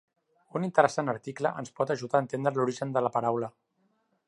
Un 0.59 0.63
interessant 0.67 1.11
article 1.13 1.51
ens 1.63 1.75
pot 1.81 1.93
ajudar 1.97 2.19
a 2.19 2.23
entendre 2.25 2.55
l'origen 2.61 2.95
de 2.97 3.07
la 3.09 3.13
paraula. 3.19 3.51